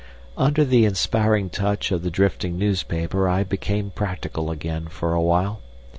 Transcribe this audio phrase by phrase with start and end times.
[0.35, 5.61] Under the inspiring touch of the drifting newspaper I became practical again for a while.